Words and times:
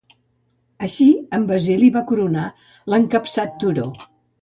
Així, 0.87 1.07
en 1.39 1.45
Basili 1.53 1.91
va 1.99 2.05
coronar 2.15 2.49
l'escapçat 2.95 3.59
turó. 3.67 3.91